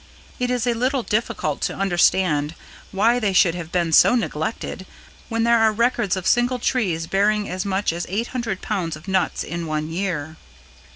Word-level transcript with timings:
It 0.39 0.49
is 0.49 0.65
a 0.65 0.73
little 0.73 1.03
difficult 1.03 1.61
to 1.61 1.75
understand 1.75 2.55
why 2.91 3.19
they 3.19 3.33
should 3.33 3.53
have 3.53 3.71
been 3.71 3.93
so 3.93 4.15
neglected 4.15 4.87
when 5.29 5.43
there 5.43 5.59
are 5.59 5.71
records 5.71 6.15
of 6.17 6.25
single 6.25 6.57
trees 6.57 7.05
bearing 7.05 7.47
as 7.47 7.65
much 7.67 7.93
as 7.93 8.07
800 8.09 8.63
pounds 8.63 8.95
of 8.95 9.07
nuts 9.07 9.43
in 9.43 9.67
one 9.67 9.91
year. 9.91 10.37